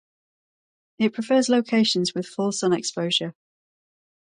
[0.97, 3.35] It prefers locations with full sun exposure.